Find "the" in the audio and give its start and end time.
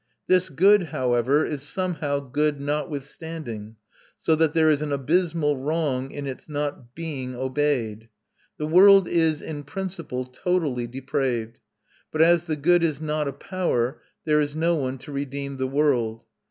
8.57-8.65, 12.47-12.55, 15.57-15.67